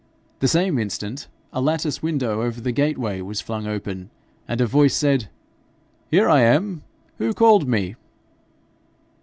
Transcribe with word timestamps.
The 0.39 0.47
same 0.47 0.79
instant 0.79 1.27
a 1.53 1.61
lattice 1.61 2.01
window 2.01 2.41
over 2.41 2.59
the 2.59 2.71
gateway 2.71 3.21
was 3.21 3.39
flung 3.39 3.67
open, 3.67 4.09
and 4.47 4.59
a 4.59 4.65
voice 4.65 4.95
said 4.95 5.29
'Here 6.09 6.27
I 6.27 6.41
am. 6.41 6.81
Who 7.19 7.35
called 7.35 7.67
me?' 7.67 7.95